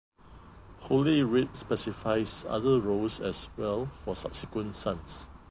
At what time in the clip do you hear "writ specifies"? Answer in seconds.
1.21-2.43